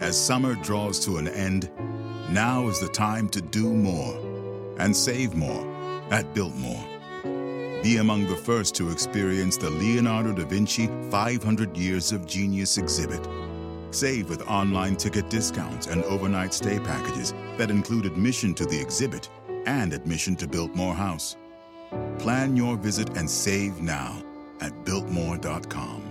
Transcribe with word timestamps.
As 0.00 0.18
summer 0.18 0.54
draws 0.56 0.98
to 1.04 1.18
an 1.18 1.28
end, 1.28 1.70
now 2.30 2.68
is 2.68 2.80
the 2.80 2.88
time 2.88 3.28
to 3.28 3.40
do 3.40 3.72
more 3.72 4.14
and 4.78 4.94
save 4.94 5.34
more 5.34 5.64
at 6.10 6.34
Biltmore. 6.34 6.84
Be 7.82 7.98
among 7.98 8.26
the 8.26 8.36
first 8.36 8.74
to 8.76 8.90
experience 8.90 9.56
the 9.56 9.70
Leonardo 9.70 10.32
da 10.32 10.44
Vinci 10.44 10.88
500 11.10 11.76
Years 11.76 12.12
of 12.12 12.26
Genius 12.26 12.76
exhibit. 12.76 13.26
Save 13.90 14.28
with 14.28 14.48
online 14.48 14.96
ticket 14.96 15.30
discounts 15.30 15.86
and 15.86 16.02
overnight 16.04 16.52
stay 16.52 16.80
packages 16.80 17.32
that 17.56 17.70
include 17.70 18.06
admission 18.06 18.52
to 18.54 18.66
the 18.66 18.80
exhibit 18.80 19.28
and 19.66 19.92
admission 19.92 20.34
to 20.36 20.48
Biltmore 20.48 20.94
House. 20.94 21.36
Plan 22.18 22.56
your 22.56 22.76
visit 22.76 23.16
and 23.16 23.30
save 23.30 23.80
now 23.80 24.20
at 24.60 24.84
Biltmore.com. 24.84 26.03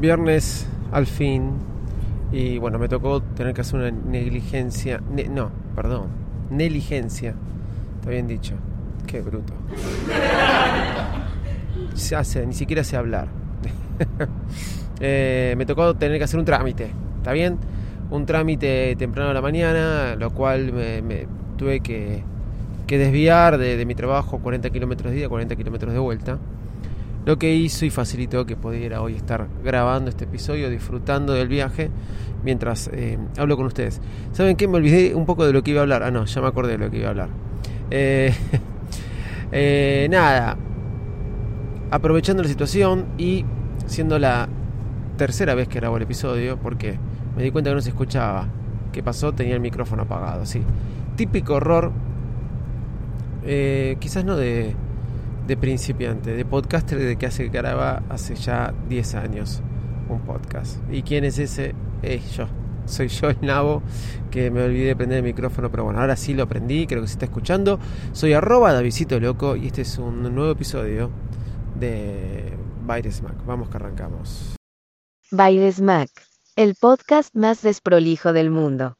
Viernes 0.00 0.66
al 0.92 1.06
fin 1.06 1.52
y 2.32 2.58
bueno, 2.58 2.78
me 2.78 2.88
tocó 2.88 3.20
tener 3.22 3.52
que 3.52 3.60
hacer 3.60 3.80
una 3.80 3.90
negligencia, 3.90 5.00
ne- 5.12 5.28
no, 5.28 5.50
perdón, 5.74 6.06
negligencia, 6.50 7.34
está 7.98 8.10
bien 8.10 8.26
dicho, 8.26 8.54
qué 9.06 9.20
bruto. 9.20 9.52
Se 11.94 12.16
hace, 12.16 12.46
ni 12.46 12.54
siquiera 12.54 12.84
sé 12.84 12.96
hablar. 12.96 13.28
Eh, 15.02 15.54
me 15.56 15.64
tocó 15.64 15.94
tener 15.94 16.18
que 16.18 16.24
hacer 16.24 16.38
un 16.38 16.44
trámite, 16.44 16.90
¿está 17.16 17.32
bien? 17.32 17.56
Un 18.10 18.26
trámite 18.26 18.94
temprano 18.96 19.30
a 19.30 19.32
la 19.32 19.40
mañana, 19.40 20.14
lo 20.14 20.28
cual 20.28 20.74
me, 20.74 21.00
me 21.00 21.26
tuve 21.56 21.80
que, 21.80 22.22
que 22.86 22.98
desviar 22.98 23.56
de, 23.56 23.82
mi 23.86 23.94
trabajo 23.94 24.40
40 24.40 24.68
kilómetros 24.68 25.10
de 25.12 25.20
ida, 25.20 25.28
40 25.30 25.56
kilómetros 25.56 25.94
de 25.94 25.98
vuelta. 25.98 26.38
Lo 27.26 27.38
que 27.38 27.54
hizo 27.54 27.84
y 27.84 27.90
facilitó 27.90 28.46
que 28.46 28.56
pudiera 28.56 29.02
hoy 29.02 29.14
estar 29.14 29.46
grabando 29.62 30.08
este 30.08 30.24
episodio, 30.24 30.70
disfrutando 30.70 31.34
del 31.34 31.48
viaje 31.48 31.90
mientras 32.42 32.88
eh, 32.92 33.18
hablo 33.36 33.56
con 33.56 33.66
ustedes. 33.66 34.00
¿Saben 34.32 34.56
qué? 34.56 34.66
Me 34.66 34.78
olvidé 34.78 35.14
un 35.14 35.26
poco 35.26 35.46
de 35.46 35.52
lo 35.52 35.62
que 35.62 35.72
iba 35.72 35.80
a 35.80 35.82
hablar. 35.82 36.02
Ah, 36.02 36.10
no, 36.10 36.24
ya 36.24 36.40
me 36.40 36.48
acordé 36.48 36.72
de 36.72 36.78
lo 36.78 36.90
que 36.90 36.98
iba 36.98 37.08
a 37.08 37.10
hablar. 37.10 37.28
Eh, 37.90 38.32
eh, 39.52 40.08
nada, 40.10 40.56
aprovechando 41.90 42.42
la 42.42 42.48
situación 42.48 43.06
y 43.18 43.44
siendo 43.86 44.18
la 44.18 44.48
tercera 45.16 45.54
vez 45.54 45.68
que 45.68 45.78
grabo 45.78 45.98
el 45.98 46.04
episodio, 46.04 46.58
porque 46.58 46.98
me 47.36 47.42
di 47.42 47.50
cuenta 47.50 47.70
que 47.70 47.74
no 47.74 47.82
se 47.82 47.90
escuchaba. 47.90 48.48
¿Qué 48.92 49.02
pasó? 49.02 49.32
Tenía 49.32 49.54
el 49.54 49.60
micrófono 49.60 50.02
apagado, 50.02 50.46
sí. 50.46 50.62
Típico 51.16 51.60
eh, 53.42 53.96
quizás 54.00 54.24
no 54.24 54.36
de, 54.36 54.74
de 55.46 55.56
principiante, 55.56 56.34
de 56.34 56.44
podcaster 56.44 56.98
de 56.98 57.16
que 57.16 57.26
hace 57.26 57.48
graba 57.48 58.02
hace 58.08 58.34
ya 58.34 58.74
10 58.88 59.14
años 59.14 59.62
un 60.08 60.20
podcast. 60.20 60.78
¿Y 60.90 61.02
quién 61.02 61.24
es 61.24 61.38
ese? 61.38 61.74
Es 62.02 62.36
yo. 62.36 62.46
Soy 62.86 63.08
yo 63.08 63.30
el 63.30 63.38
nabo 63.40 63.82
que 64.30 64.50
me 64.50 64.62
olvidé 64.62 64.88
de 64.88 64.96
prender 64.96 65.18
el 65.18 65.24
micrófono, 65.24 65.70
pero 65.70 65.84
bueno, 65.84 66.00
ahora 66.00 66.16
sí 66.16 66.34
lo 66.34 66.42
aprendí, 66.42 66.86
creo 66.86 67.02
que 67.02 67.08
se 67.08 67.14
está 67.14 67.26
escuchando. 67.26 67.78
Soy 68.12 68.32
arroba 68.32 68.72
Davidito 68.72 69.20
Loco 69.20 69.56
y 69.56 69.66
este 69.66 69.82
es 69.82 69.98
un 69.98 70.22
nuevo 70.34 70.50
episodio 70.50 71.10
de 71.78 72.52
Baires 72.84 73.22
Mac. 73.22 73.36
Vamos 73.46 73.68
que 73.68 73.76
arrancamos. 73.76 74.56
Baires 75.30 75.80
Mac, 75.80 76.10
el 76.56 76.74
podcast 76.74 77.34
más 77.36 77.62
desprolijo 77.62 78.32
del 78.32 78.50
mundo. 78.50 78.96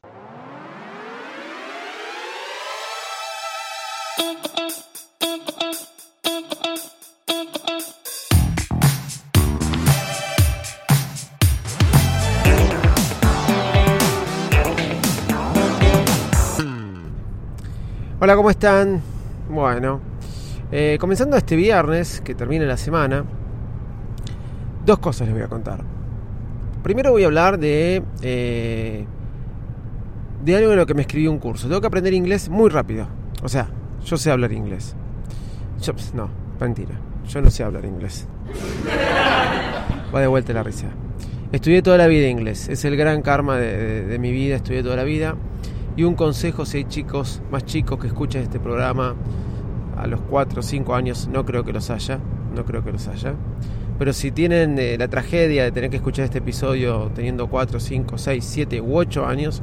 Hola, 18.23 18.35
¿cómo 18.35 18.51
están? 18.51 19.01
Bueno, 19.49 19.99
eh, 20.71 20.97
comenzando 20.99 21.35
este 21.37 21.55
viernes, 21.55 22.21
que 22.21 22.35
termina 22.35 22.65
la 22.65 22.77
semana, 22.77 23.25
dos 24.85 24.99
cosas 24.99 25.25
les 25.25 25.33
voy 25.33 25.43
a 25.43 25.47
contar. 25.47 25.79
Primero 26.83 27.09
voy 27.13 27.23
a 27.23 27.25
hablar 27.25 27.57
de, 27.57 28.03
eh, 28.21 29.05
de 30.45 30.55
algo 30.55 30.69
de 30.69 30.75
lo 30.75 30.85
que 30.85 30.93
me 30.93 31.01
escribí 31.01 31.25
un 31.25 31.39
curso. 31.39 31.67
Tengo 31.67 31.81
que 31.81 31.87
aprender 31.87 32.13
inglés 32.13 32.47
muy 32.47 32.69
rápido. 32.69 33.07
O 33.41 33.49
sea, 33.49 33.71
yo 34.05 34.17
sé 34.17 34.29
hablar 34.29 34.51
inglés. 34.51 34.95
Yo, 35.81 35.93
pues, 35.93 36.13
no, 36.13 36.29
mentira. 36.59 36.93
Yo 37.27 37.41
no 37.41 37.49
sé 37.49 37.63
hablar 37.63 37.85
inglés. 37.85 38.27
Va 40.13 40.21
de 40.21 40.27
vuelta 40.27 40.53
la 40.53 40.61
risa. 40.61 40.89
Estudié 41.51 41.81
toda 41.81 41.97
la 41.97 42.05
vida 42.05 42.27
inglés. 42.27 42.69
Es 42.69 42.85
el 42.85 42.95
gran 42.97 43.23
karma 43.23 43.57
de, 43.57 44.15
mi 44.19 44.31
vida. 44.31 44.57
Estudié 44.57 44.83
toda 44.83 44.95
la 44.95 45.05
vida. 45.05 45.35
Y 45.97 46.03
un 46.03 46.15
consejo, 46.15 46.65
si 46.65 46.77
hay 46.77 46.83
chicos 46.85 47.41
más 47.51 47.65
chicos 47.65 47.99
que 47.99 48.07
escuchan 48.07 48.43
este 48.43 48.59
programa 48.59 49.15
a 49.97 50.07
los 50.07 50.21
4 50.21 50.59
o 50.61 50.63
5 50.63 50.95
años, 50.95 51.27
no 51.31 51.45
creo 51.45 51.63
que 51.63 51.73
los 51.73 51.89
haya. 51.89 52.19
No 52.55 52.65
creo 52.65 52.83
que 52.83 52.91
los 52.91 53.07
haya. 53.07 53.33
Pero 53.99 54.13
si 54.13 54.31
tienen 54.31 54.77
eh, 54.79 54.97
la 54.97 55.07
tragedia 55.09 55.63
de 55.63 55.71
tener 55.71 55.89
que 55.89 55.97
escuchar 55.97 56.25
este 56.25 56.39
episodio 56.39 57.11
teniendo 57.13 57.47
4, 57.47 57.79
5, 57.79 58.17
6, 58.17 58.43
7 58.45 58.81
u 58.81 58.97
8 58.97 59.25
años, 59.25 59.61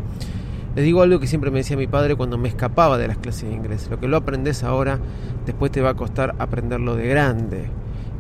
les 0.77 0.85
digo 0.85 1.03
algo 1.03 1.19
que 1.19 1.27
siempre 1.27 1.51
me 1.51 1.59
decía 1.59 1.77
mi 1.77 1.87
padre 1.89 2.15
cuando 2.15 2.39
me 2.39 2.49
escapaba 2.49 2.99
de 2.99 3.09
las 3.09 3.19
clases 3.19 3.49
de 3.49 3.55
inglés. 3.57 3.89
Lo 3.91 3.99
que 3.99 4.07
lo 4.07 4.17
aprendes 4.17 4.63
ahora, 4.63 4.99
después 5.45 5.73
te 5.73 5.81
va 5.81 5.91
a 5.91 5.95
costar 5.95 6.35
aprenderlo 6.39 6.95
de 6.95 7.09
grande. 7.09 7.65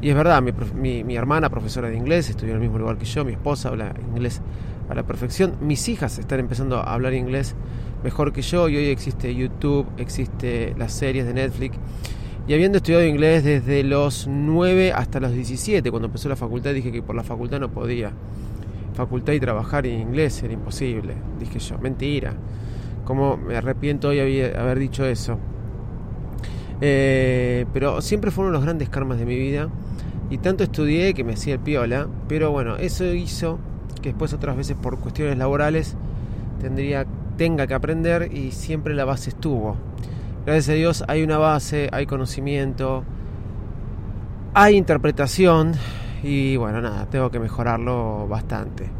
Y 0.00 0.08
es 0.10 0.16
verdad, 0.16 0.42
mi, 0.42 0.52
mi- 0.74 1.04
mi 1.04 1.14
hermana, 1.16 1.50
profesora 1.50 1.88
de 1.88 1.96
inglés, 1.96 2.28
estudió 2.30 2.50
en 2.50 2.56
el 2.56 2.62
mismo 2.62 2.78
lugar 2.78 2.96
que 2.98 3.04
yo, 3.04 3.24
mi 3.24 3.32
esposa 3.32 3.68
habla 3.68 3.92
inglés 4.12 4.40
a 4.88 4.94
la 4.94 5.02
perfección, 5.04 5.54
mis 5.60 5.88
hijas 5.88 6.18
están 6.18 6.40
empezando 6.40 6.78
a 6.78 6.94
hablar 6.94 7.14
inglés 7.14 7.54
mejor 8.02 8.32
que 8.32 8.42
yo 8.42 8.68
y 8.68 8.76
hoy 8.76 8.86
existe 8.86 9.34
YouTube, 9.34 9.86
existe 9.96 10.74
las 10.78 10.92
series 10.92 11.26
de 11.26 11.34
Netflix. 11.34 11.76
Y 12.46 12.54
habiendo 12.54 12.78
estudiado 12.78 13.04
inglés 13.04 13.44
desde 13.44 13.84
los 13.84 14.26
9 14.26 14.92
hasta 14.92 15.20
los 15.20 15.32
17, 15.32 15.90
cuando 15.90 16.06
empezó 16.06 16.28
la 16.28 16.36
facultad 16.36 16.72
dije 16.72 16.90
que 16.90 17.02
por 17.02 17.14
la 17.14 17.22
facultad 17.22 17.60
no 17.60 17.70
podía. 17.70 18.10
Facultad 18.94 19.34
y 19.34 19.40
trabajar 19.40 19.86
en 19.86 20.00
inglés 20.00 20.42
era 20.42 20.52
imposible, 20.54 21.14
dije 21.38 21.58
yo, 21.58 21.78
mentira. 21.78 22.32
Como 23.04 23.36
me 23.36 23.56
arrepiento 23.56 24.08
hoy 24.08 24.16
de 24.16 24.56
haber 24.56 24.78
dicho 24.78 25.04
eso. 25.04 25.38
Eh, 26.80 27.66
pero 27.72 28.00
siempre 28.00 28.30
fueron 28.30 28.52
los 28.52 28.62
grandes 28.62 28.88
karmas 28.88 29.18
de 29.18 29.26
mi 29.26 29.36
vida. 29.36 29.68
Y 30.30 30.38
tanto 30.38 30.64
estudié 30.64 31.14
que 31.14 31.24
me 31.24 31.34
hacía 31.34 31.54
el 31.54 31.60
piola. 31.60 32.08
Pero 32.28 32.50
bueno, 32.50 32.76
eso 32.76 33.04
hizo 33.12 33.58
que 34.02 34.10
después 34.10 34.32
otras 34.32 34.56
veces 34.56 34.76
por 34.76 34.98
cuestiones 34.98 35.38
laborales 35.38 35.96
tendría, 36.60 37.06
tenga 37.38 37.66
que 37.66 37.72
aprender 37.72 38.30
y 38.34 38.50
siempre 38.50 38.94
la 38.94 39.06
base 39.06 39.30
estuvo. 39.30 39.76
Gracias 40.44 40.68
a 40.68 40.72
Dios 40.72 41.04
hay 41.08 41.22
una 41.22 41.38
base, 41.38 41.88
hay 41.92 42.04
conocimiento, 42.04 43.04
hay 44.52 44.76
interpretación 44.76 45.72
y 46.22 46.56
bueno, 46.56 46.82
nada, 46.82 47.06
tengo 47.06 47.30
que 47.30 47.38
mejorarlo 47.38 48.26
bastante. 48.28 48.90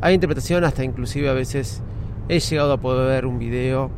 Hay 0.00 0.14
interpretación 0.14 0.64
hasta 0.64 0.84
inclusive 0.84 1.28
a 1.28 1.32
veces 1.32 1.82
he 2.28 2.38
llegado 2.38 2.74
a 2.74 2.76
poder 2.76 3.08
ver 3.08 3.26
un 3.26 3.38
video 3.38 3.90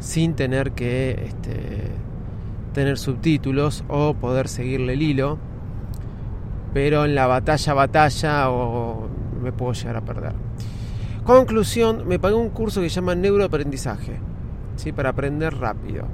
sin 0.00 0.34
tener 0.34 0.72
que 0.72 1.26
este, 1.28 1.90
tener 2.72 2.96
subtítulos 2.96 3.84
o 3.88 4.14
poder 4.14 4.48
seguirle 4.48 4.94
el 4.94 5.02
hilo, 5.02 5.38
pero 6.72 7.04
en 7.04 7.14
la 7.14 7.26
batalla 7.26 7.74
batalla 7.74 8.50
o 8.50 9.08
me 9.42 9.52
puedo 9.52 9.72
llegar 9.74 9.96
a 9.96 10.00
perder. 10.00 10.32
Conclusión, 11.28 12.08
me 12.08 12.18
pagué 12.18 12.36
un 12.36 12.48
curso 12.48 12.80
que 12.80 12.88
se 12.88 12.94
llama 12.94 13.14
neuroaprendizaje, 13.14 14.12
¿sí? 14.76 14.92
para 14.92 15.10
aprender 15.10 15.54
rápido. 15.54 16.06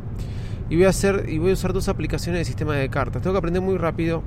Y 0.69 0.75
voy 0.75 0.87
a 0.87 0.89
hacer 0.89 1.27
y 1.29 1.39
voy 1.39 1.51
a 1.51 1.53
usar 1.53 1.73
dos 1.73 1.89
aplicaciones 1.89 2.41
de 2.41 2.45
sistema 2.45 2.75
de 2.75 2.89
cartas. 2.89 3.23
Tengo 3.23 3.35
que 3.35 3.39
aprender 3.39 3.63
muy 3.63 3.77
rápido 3.79 4.25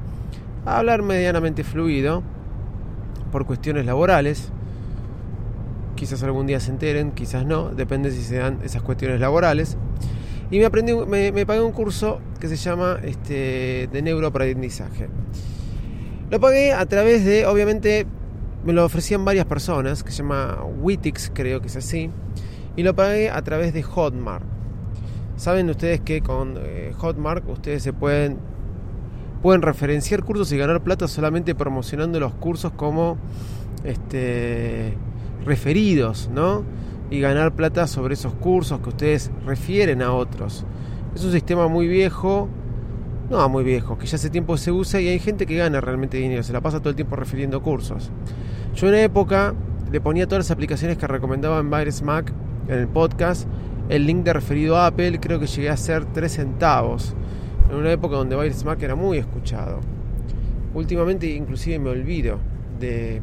a 0.66 0.78
hablar 0.78 1.02
medianamente 1.02 1.66
fluido 1.66 2.24
por 3.34 3.46
cuestiones 3.46 3.86
laborales. 3.86 4.48
Quizás 5.96 6.24
algún 6.24 6.48
día 6.48 6.62
se 6.62 6.72
enteren, 6.72 7.12
quizás 7.12 7.46
no, 7.46 7.68
depende 7.68 8.10
si 8.12 8.22
se 8.22 8.38
dan 8.38 8.60
esas 8.64 8.82
cuestiones 8.82 9.20
laborales. 9.20 9.76
Y 10.52 10.58
me 10.58 10.64
aprendí, 10.68 10.94
me, 10.96 11.34
me 11.34 11.46
pagué 11.46 11.60
un 11.60 11.74
curso 11.74 12.22
que 12.40 12.48
se 12.48 12.56
llama 12.56 12.98
este, 13.04 13.90
de 13.92 14.02
neuroaprendizaje. 14.02 15.10
Lo 16.32 16.40
pagué 16.40 16.72
a 16.72 16.86
través 16.86 17.26
de, 17.26 17.46
obviamente, 17.46 18.08
me 18.68 18.74
lo 18.74 18.84
ofrecían 18.84 19.24
varias 19.24 19.46
personas, 19.46 20.04
que 20.04 20.12
se 20.12 20.18
llama 20.18 20.58
Witix, 20.82 21.32
creo 21.34 21.62
que 21.62 21.68
es 21.68 21.78
así, 21.78 22.10
y 22.76 22.84
lo 22.84 22.94
pagué 22.94 23.30
a 23.30 23.42
través 23.42 23.74
de 23.74 23.82
Hotmart. 23.82 24.44
Saben 25.38 25.70
ustedes 25.70 26.02
que 26.02 26.22
con 26.22 26.56
eh, 26.58 26.92
Hotmart 26.98 27.48
ustedes 27.48 27.82
se 27.82 27.94
pueden 27.94 28.38
pueden 29.42 29.62
referenciar 29.62 30.22
cursos 30.22 30.52
y 30.52 30.58
ganar 30.58 30.82
plata 30.82 31.08
solamente 31.08 31.56
promocionando 31.56 32.20
los 32.20 32.34
cursos 32.34 32.74
como 32.74 33.18
este 33.86 34.98
referidos, 35.46 36.30
¿no? 36.34 36.66
Y 37.10 37.22
ganar 37.22 37.54
plata 37.54 37.88
sobre 37.88 38.16
esos 38.16 38.34
cursos 38.34 38.82
que 38.82 38.90
ustedes 38.90 39.32
refieren 39.46 40.02
a 40.02 40.12
otros. 40.12 40.66
Es 41.16 41.24
un 41.24 41.32
sistema 41.32 41.70
muy 41.70 41.88
viejo 41.88 42.50
no 43.30 43.50
muy 43.50 43.64
viejo, 43.64 43.98
que 43.98 44.08
ya 44.08 44.16
hace 44.16 44.30
tiempo 44.30 44.58
se 44.58 44.72
usa 44.72 45.02
y 45.02 45.08
hay 45.08 45.20
gente 45.20 45.46
que 45.46 45.56
gana 45.56 45.82
realmente 45.82 46.18
dinero, 46.18 46.44
se 46.44 46.54
la 46.54 46.62
pasa 46.62 46.80
todo 46.80 46.90
el 46.90 46.96
tiempo 46.96 47.16
refiriendo 47.16 47.62
cursos. 47.62 48.10
Yo 48.78 48.86
en 48.86 48.94
una 48.94 49.02
época 49.02 49.56
le 49.92 50.00
ponía 50.00 50.28
todas 50.28 50.46
las 50.46 50.52
aplicaciones 50.52 51.00
que 51.00 51.08
recomendaba 51.08 51.60
en 51.60 51.72
Virus 51.72 52.04
Mac 52.04 52.32
en 52.68 52.78
el 52.78 52.88
podcast, 52.88 53.48
el 53.90 54.06
link 54.06 54.24
de 54.24 54.34
referido 54.34 54.78
a 54.78 54.86
Apple, 54.86 55.20
creo 55.20 55.40
que 55.40 55.48
llegué 55.48 55.72
a 55.72 55.78
ser 55.78 56.06
3 56.06 56.32
centavos, 56.32 57.16
en 57.72 57.76
una 57.76 57.92
época 57.92 58.18
donde 58.18 58.36
Virus 58.36 58.64
Mac 58.66 58.80
era 58.84 58.94
muy 58.94 59.18
escuchado. 59.18 59.80
Últimamente 60.76 61.26
inclusive 61.26 61.80
me 61.80 61.90
olvido 61.90 62.38
de, 62.80 63.20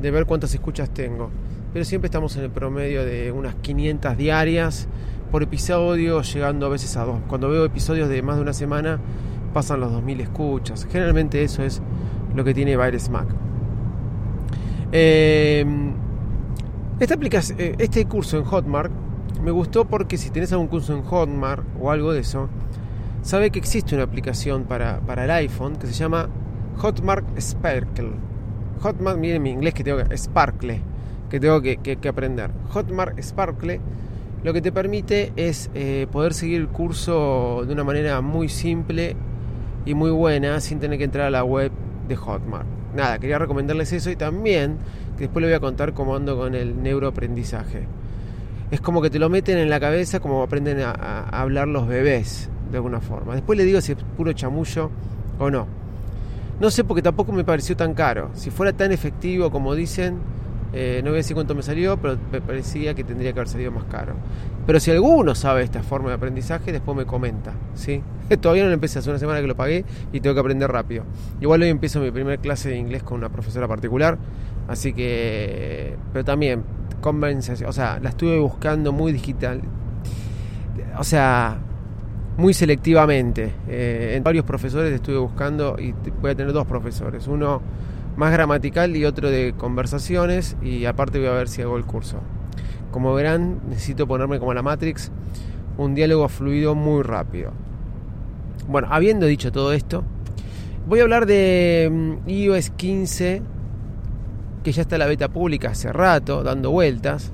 de 0.00 0.10
ver 0.10 0.24
cuántas 0.24 0.54
escuchas 0.54 0.88
tengo, 0.88 1.28
pero 1.74 1.84
siempre 1.84 2.06
estamos 2.06 2.34
en 2.38 2.44
el 2.44 2.50
promedio 2.50 3.04
de 3.04 3.30
unas 3.30 3.56
500 3.56 4.16
diarias 4.16 4.88
por 5.30 5.42
episodio, 5.42 6.22
llegando 6.22 6.64
a 6.64 6.70
veces 6.70 6.96
a 6.96 7.04
dos. 7.04 7.20
Cuando 7.28 7.50
veo 7.50 7.66
episodios 7.66 8.08
de 8.08 8.22
más 8.22 8.36
de 8.36 8.42
una 8.42 8.54
semana, 8.54 8.98
pasan 9.52 9.80
los 9.80 9.92
2000 9.92 10.22
escuchas. 10.22 10.88
Generalmente 10.90 11.42
eso 11.42 11.62
es 11.62 11.82
lo 12.34 12.42
que 12.42 12.54
tiene 12.54 12.78
Virus 12.78 13.10
Mac. 13.10 13.47
Eh, 14.92 15.64
esta 17.00 17.14
aplicación, 17.14 17.60
eh, 17.60 17.74
este 17.78 18.06
curso 18.06 18.38
en 18.38 18.44
Hotmart 18.44 18.90
me 19.42 19.50
gustó 19.50 19.84
porque 19.84 20.16
si 20.16 20.30
tenés 20.30 20.52
algún 20.52 20.68
curso 20.68 20.94
en 20.94 21.02
Hotmart 21.02 21.64
o 21.80 21.90
algo 21.90 22.12
de 22.12 22.20
eso, 22.20 22.48
sabe 23.22 23.50
que 23.50 23.58
existe 23.58 23.94
una 23.94 24.04
aplicación 24.04 24.64
para, 24.64 25.00
para 25.00 25.24
el 25.24 25.30
iPhone 25.30 25.76
que 25.76 25.86
se 25.86 25.92
llama 25.92 26.28
Hotmart 26.78 27.38
Sparkle. 27.38 28.12
Hotmart, 28.82 29.18
miren 29.18 29.42
mi 29.42 29.50
inglés 29.50 29.74
que 29.74 29.84
tengo 29.84 30.02
que 30.02 30.16
Sparkle, 30.16 30.80
que 31.30 31.38
tengo 31.38 31.60
que, 31.60 31.76
que, 31.76 32.08
aprender. 32.08 32.50
Hotmart 32.70 33.20
Sparkle 33.20 33.80
lo 34.42 34.52
que 34.52 34.62
te 34.62 34.70
permite 34.70 35.32
es 35.36 35.68
eh, 35.74 36.06
poder 36.10 36.32
seguir 36.32 36.60
el 36.60 36.68
curso 36.68 37.64
de 37.66 37.72
una 37.72 37.82
manera 37.84 38.20
muy 38.20 38.48
simple 38.48 39.16
y 39.84 39.94
muy 39.94 40.10
buena 40.10 40.60
sin 40.60 40.78
tener 40.78 40.98
que 40.98 41.04
entrar 41.04 41.26
a 41.26 41.30
la 41.30 41.44
web 41.44 41.72
de 42.06 42.16
Hotmart. 42.16 42.77
Nada, 42.94 43.18
quería 43.18 43.38
recomendarles 43.38 43.92
eso 43.92 44.10
y 44.10 44.16
también 44.16 44.76
que 45.16 45.24
después 45.24 45.42
les 45.42 45.50
voy 45.50 45.56
a 45.56 45.60
contar 45.60 45.92
cómo 45.92 46.16
ando 46.16 46.36
con 46.36 46.54
el 46.54 46.82
neuroaprendizaje. 46.82 47.86
Es 48.70 48.80
como 48.80 49.02
que 49.02 49.10
te 49.10 49.18
lo 49.18 49.28
meten 49.28 49.58
en 49.58 49.70
la 49.70 49.80
cabeza 49.80 50.20
como 50.20 50.42
aprenden 50.42 50.80
a, 50.80 50.90
a 50.92 51.40
hablar 51.40 51.68
los 51.68 51.86
bebés 51.86 52.48
de 52.70 52.76
alguna 52.76 53.00
forma. 53.00 53.34
Después 53.34 53.56
le 53.56 53.64
digo 53.64 53.80
si 53.80 53.92
es 53.92 53.98
puro 54.16 54.32
chamullo 54.32 54.90
o 55.38 55.50
no. 55.50 55.66
No 56.60 56.70
sé 56.70 56.84
porque 56.84 57.02
tampoco 57.02 57.32
me 57.32 57.44
pareció 57.44 57.76
tan 57.76 57.94
caro. 57.94 58.30
Si 58.34 58.50
fuera 58.50 58.72
tan 58.72 58.92
efectivo 58.92 59.50
como 59.50 59.74
dicen, 59.74 60.18
eh, 60.72 61.00
no 61.02 61.10
voy 61.10 61.16
a 61.16 61.18
decir 61.18 61.34
cuánto 61.34 61.54
me 61.54 61.62
salió, 61.62 61.96
pero 61.96 62.18
me 62.30 62.40
parecía 62.40 62.94
que 62.94 63.04
tendría 63.04 63.32
que 63.32 63.40
haber 63.40 63.48
salido 63.48 63.70
más 63.70 63.84
caro. 63.84 64.14
Pero 64.66 64.80
si 64.80 64.90
alguno 64.90 65.34
sabe 65.34 65.62
esta 65.62 65.82
forma 65.82 66.10
de 66.10 66.16
aprendizaje, 66.16 66.72
después 66.72 66.96
me 66.96 67.06
comenta. 67.06 67.52
¿sí? 67.74 68.02
Todavía 68.40 68.64
no 68.64 68.68
lo 68.68 68.74
empecé, 68.74 68.98
hace 68.98 69.08
una 69.08 69.18
semana 69.18 69.40
que 69.40 69.46
lo 69.46 69.56
pagué 69.56 69.84
y 70.12 70.20
tengo 70.20 70.34
que 70.34 70.40
aprender 70.40 70.70
rápido. 70.70 71.04
Igual 71.40 71.62
hoy 71.62 71.68
empiezo 71.68 72.00
mi 72.00 72.10
primera 72.10 72.40
clase 72.40 72.68
de 72.68 72.76
inglés 72.76 73.02
con 73.02 73.18
una 73.18 73.30
profesora 73.30 73.66
particular, 73.66 74.18
así 74.68 74.92
que... 74.92 75.96
Pero 76.12 76.24
también, 76.24 76.64
conversación, 77.00 77.68
o 77.68 77.72
sea, 77.72 77.98
la 78.00 78.10
estuve 78.10 78.38
buscando 78.38 78.92
muy 78.92 79.12
digital. 79.12 79.62
O 80.98 81.04
sea, 81.04 81.58
muy 82.36 82.54
selectivamente. 82.54 83.52
Eh, 83.68 84.14
en 84.16 84.22
varios 84.22 84.44
profesores 84.44 84.92
estuve 84.92 85.18
buscando 85.18 85.76
y 85.78 85.92
voy 86.20 86.30
a 86.30 86.34
tener 86.34 86.52
dos 86.52 86.66
profesores. 86.66 87.26
Uno 87.26 87.60
más 88.18 88.32
gramatical 88.32 88.96
y 88.96 89.04
otro 89.04 89.30
de 89.30 89.54
conversaciones 89.56 90.56
y 90.60 90.86
aparte 90.86 91.20
voy 91.20 91.28
a 91.28 91.32
ver 91.34 91.48
si 91.48 91.62
hago 91.62 91.76
el 91.76 91.84
curso. 91.84 92.18
Como 92.90 93.14
verán, 93.14 93.60
necesito 93.68 94.08
ponerme 94.08 94.40
como 94.40 94.52
la 94.54 94.62
Matrix, 94.62 95.12
un 95.76 95.94
diálogo 95.94 96.28
fluido 96.28 96.74
muy 96.74 97.04
rápido. 97.04 97.52
Bueno, 98.66 98.88
habiendo 98.90 99.26
dicho 99.26 99.52
todo 99.52 99.72
esto, 99.72 100.02
voy 100.88 100.98
a 100.98 101.04
hablar 101.04 101.26
de 101.26 101.88
mm, 101.92 102.28
iOS 102.28 102.70
15, 102.70 103.40
que 104.64 104.72
ya 104.72 104.82
está 104.82 104.98
la 104.98 105.06
beta 105.06 105.28
pública 105.28 105.70
hace 105.70 105.92
rato, 105.92 106.42
dando 106.42 106.72
vueltas. 106.72 107.30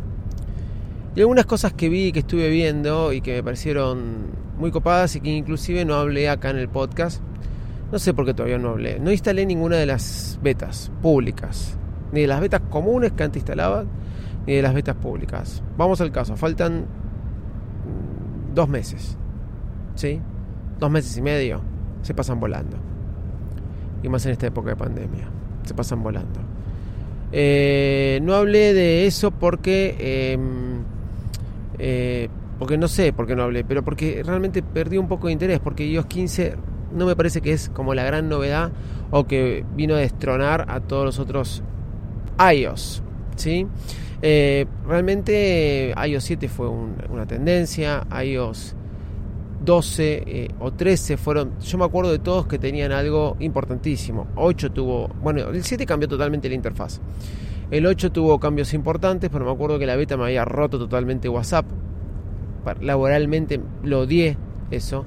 Y 1.16 1.20
algunas 1.20 1.46
cosas 1.46 1.72
que 1.72 1.88
vi, 1.88 2.12
que 2.12 2.18
estuve 2.18 2.50
viendo 2.50 3.14
y 3.14 3.22
que 3.22 3.36
me 3.36 3.42
parecieron 3.42 4.26
muy 4.58 4.70
copadas 4.70 5.16
y 5.16 5.22
que 5.22 5.30
inclusive 5.30 5.86
no 5.86 5.94
hablé 5.94 6.28
acá 6.28 6.50
en 6.50 6.58
el 6.58 6.68
podcast 6.68 7.22
no 7.94 8.00
sé 8.00 8.12
por 8.12 8.26
qué 8.26 8.34
todavía 8.34 8.58
no 8.58 8.70
hablé. 8.70 8.98
No 8.98 9.12
instalé 9.12 9.46
ninguna 9.46 9.76
de 9.76 9.86
las 9.86 10.36
betas 10.42 10.90
públicas. 11.00 11.78
Ni 12.10 12.22
de 12.22 12.26
las 12.26 12.40
betas 12.40 12.62
comunes 12.68 13.12
que 13.12 13.22
antes 13.22 13.40
instalaba, 13.40 13.84
ni 14.48 14.54
de 14.54 14.62
las 14.62 14.74
betas 14.74 14.96
públicas. 14.96 15.62
Vamos 15.78 16.00
al 16.00 16.10
caso. 16.10 16.36
Faltan 16.36 16.80
mm, 16.80 18.52
dos 18.52 18.68
meses. 18.68 19.16
¿Sí? 19.94 20.20
Dos 20.80 20.90
meses 20.90 21.16
y 21.16 21.22
medio. 21.22 21.60
Se 22.02 22.14
pasan 22.14 22.40
volando. 22.40 22.76
Y 24.02 24.08
más 24.08 24.26
en 24.26 24.32
esta 24.32 24.48
época 24.48 24.70
de 24.70 24.76
pandemia. 24.76 25.28
Se 25.62 25.72
pasan 25.72 26.02
volando. 26.02 26.40
Eh, 27.30 28.18
no 28.24 28.34
hablé 28.34 28.74
de 28.74 29.06
eso 29.06 29.30
porque... 29.30 30.32
Em, 30.32 30.82
eh, 31.78 32.28
porque 32.58 32.76
no 32.76 32.88
sé 32.88 33.12
por 33.12 33.28
qué 33.28 33.36
no 33.36 33.44
hablé, 33.44 33.62
pero 33.62 33.84
porque 33.84 34.20
realmente 34.24 34.64
perdí 34.64 34.98
un 34.98 35.06
poco 35.06 35.28
de 35.28 35.32
interés, 35.32 35.60
porque 35.60 35.86
iOS 35.86 36.06
15 36.06 36.73
no 36.94 37.06
me 37.06 37.16
parece 37.16 37.40
que 37.40 37.52
es 37.52 37.68
como 37.68 37.94
la 37.94 38.04
gran 38.04 38.28
novedad 38.28 38.72
o 39.10 39.26
que 39.26 39.64
vino 39.74 39.94
a 39.94 39.98
destronar 39.98 40.66
a 40.68 40.80
todos 40.80 41.04
los 41.04 41.18
otros 41.18 41.62
iOS. 42.38 43.02
¿sí? 43.36 43.66
Eh, 44.22 44.66
realmente 44.86 45.94
iOS 46.06 46.24
7 46.24 46.48
fue 46.48 46.68
una 46.68 47.26
tendencia, 47.26 48.06
iOS 48.24 48.76
12 49.64 50.22
eh, 50.26 50.48
o 50.60 50.72
13 50.72 51.16
fueron, 51.16 51.58
yo 51.60 51.78
me 51.78 51.84
acuerdo 51.84 52.12
de 52.12 52.18
todos 52.18 52.46
que 52.46 52.58
tenían 52.58 52.92
algo 52.92 53.36
importantísimo. 53.40 54.26
8 54.36 54.72
tuvo, 54.72 55.08
bueno, 55.22 55.48
el 55.48 55.64
7 55.64 55.86
cambió 55.86 56.08
totalmente 56.08 56.48
la 56.48 56.54
interfaz. 56.54 57.00
El 57.70 57.86
8 57.86 58.12
tuvo 58.12 58.38
cambios 58.38 58.74
importantes, 58.74 59.30
pero 59.30 59.44
me 59.44 59.50
acuerdo 59.50 59.78
que 59.78 59.86
la 59.86 59.96
beta 59.96 60.16
me 60.16 60.24
había 60.24 60.44
roto 60.44 60.78
totalmente 60.78 61.28
WhatsApp. 61.28 61.66
Laboralmente 62.80 63.60
lo 63.82 64.00
odié 64.00 64.36
eso. 64.70 65.04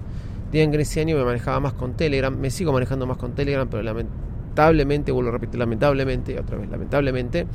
Ese 0.51 1.01
año 1.01 1.17
me 1.17 1.25
manejaba 1.25 1.59
más 1.59 1.73
con 1.73 1.95
Telegram, 1.95 2.35
me 2.35 2.49
sigo 2.49 2.71
manejando 2.71 3.05
más 3.05 3.17
con 3.17 3.33
Telegram, 3.33 3.67
pero 3.67 3.83
lamentablemente, 3.83 5.11
vuelvo 5.11 5.29
a 5.29 5.33
repetir, 5.33 5.59
lamentablemente, 5.59 6.39
otra 6.39 6.57
vez, 6.57 6.69
lamentablemente, 6.69 7.45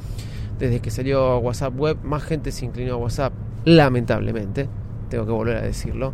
desde 0.58 0.80
que 0.80 0.90
salió 0.90 1.38
WhatsApp 1.38 1.74
Web, 1.78 1.98
más 2.02 2.22
gente 2.22 2.52
se 2.52 2.66
inclinó 2.66 2.94
a 2.94 2.96
WhatsApp, 2.96 3.32
lamentablemente, 3.64 4.68
tengo 5.08 5.24
que 5.24 5.32
volver 5.32 5.56
a 5.56 5.62
decirlo, 5.62 6.12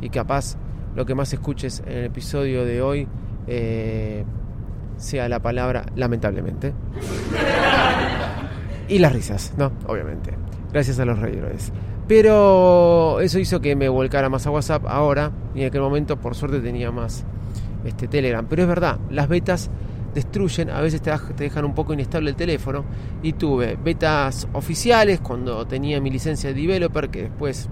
y 0.00 0.08
capaz 0.10 0.56
lo 0.94 1.04
que 1.04 1.14
más 1.14 1.32
escuches 1.32 1.82
en 1.86 1.92
el 1.92 2.04
episodio 2.04 2.64
de 2.64 2.82
hoy 2.82 3.08
eh, 3.46 4.24
sea 4.96 5.28
la 5.28 5.40
palabra 5.40 5.86
lamentablemente. 5.96 6.72
y 8.88 8.98
las 8.98 9.12
risas, 9.12 9.54
¿no? 9.56 9.72
Obviamente. 9.86 10.34
Gracias 10.72 11.00
a 11.00 11.04
los 11.04 11.18
reyes. 11.18 11.72
Pero 12.10 13.20
eso 13.20 13.38
hizo 13.38 13.60
que 13.60 13.76
me 13.76 13.88
volcara 13.88 14.28
más 14.28 14.44
a 14.44 14.50
WhatsApp 14.50 14.84
ahora 14.88 15.30
y 15.54 15.60
en 15.60 15.68
aquel 15.68 15.80
momento 15.80 16.16
por 16.16 16.34
suerte 16.34 16.58
tenía 16.58 16.90
más 16.90 17.22
este 17.84 18.08
Telegram. 18.08 18.44
Pero 18.50 18.62
es 18.62 18.68
verdad, 18.68 18.98
las 19.10 19.28
betas 19.28 19.70
destruyen, 20.12 20.70
a 20.70 20.80
veces 20.80 21.02
te, 21.02 21.12
dejan 21.36 21.64
un 21.64 21.72
poco 21.72 21.92
inestable 21.94 22.30
el 22.30 22.34
teléfono 22.34 22.84
y 23.22 23.34
tuve 23.34 23.78
betas 23.80 24.48
oficiales 24.54 25.20
cuando 25.20 25.68
tenía 25.68 26.00
mi 26.00 26.10
licencia 26.10 26.52
de 26.52 26.60
developer 26.60 27.10
que 27.10 27.22
después 27.22 27.68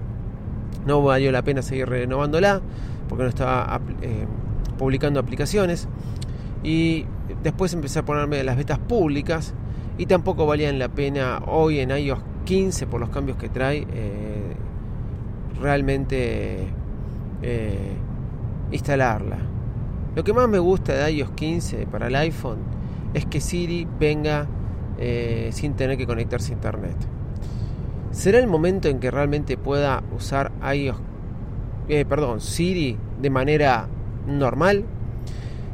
no 0.87 1.03
valió 1.03 1.33
la 1.33 1.41
pena 1.41 1.61
seguir 1.61 1.89
renovándola 1.89 2.61
porque 3.09 3.23
no 3.23 3.29
estaba 3.29 3.81
eh, 4.01 4.25
publicando 4.77 5.19
aplicaciones 5.19 5.89
y 6.63 7.05
después 7.43 7.73
empecé 7.73 7.99
a 7.99 8.05
ponerme 8.05 8.41
las 8.45 8.55
betas 8.55 8.79
públicas 8.79 9.53
y 9.97 10.05
tampoco 10.05 10.45
valían 10.45 10.79
la 10.79 10.87
pena 10.87 11.41
hoy 11.45 11.81
en 11.81 11.91
iOS 11.91 12.19
15 12.49 12.87
por 12.87 12.99
los 12.99 13.09
cambios 13.09 13.37
que 13.37 13.47
trae, 13.47 13.85
eh, 13.93 14.55
realmente 15.61 16.67
eh, 17.43 17.93
instalarla. 18.71 19.37
Lo 20.15 20.23
que 20.23 20.33
más 20.33 20.49
me 20.49 20.57
gusta 20.57 20.93
de 20.93 21.11
iOS 21.11 21.29
15 21.29 21.85
para 21.85 22.07
el 22.07 22.15
iPhone 22.15 22.57
es 23.13 23.27
que 23.27 23.39
Siri 23.39 23.87
venga 23.99 24.47
eh, 24.97 25.49
sin 25.53 25.75
tener 25.75 25.95
que 25.95 26.07
conectarse 26.07 26.51
a 26.51 26.55
internet. 26.55 26.95
¿Será 28.09 28.39
el 28.39 28.47
momento 28.47 28.87
en 28.87 28.99
que 28.99 29.11
realmente 29.11 29.55
pueda 29.55 30.01
usar 30.17 30.51
iOS, 30.73 30.97
perdón, 31.87 32.41
Siri 32.41 32.97
de 33.21 33.29
manera 33.29 33.87
normal? 34.25 34.85